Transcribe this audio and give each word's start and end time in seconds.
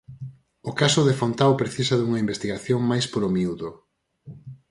O 0.69 0.71
caso 0.81 1.01
de 1.07 1.17
Fontao 1.19 1.53
precisa 1.61 1.95
dunha 1.99 2.21
investigación 2.25 2.79
máis 2.91 3.05
polo 3.11 3.33
miúdo. 3.35 3.69